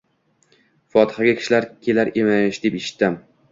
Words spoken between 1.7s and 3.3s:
kelar emish, deb eshitdim.